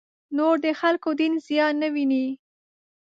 نور 0.37 0.55
د 0.65 0.67
خلکو 0.79 1.09
دین 1.19 1.33
زیان 1.47 1.73
نه 1.81 1.87
وویني. 1.91 2.25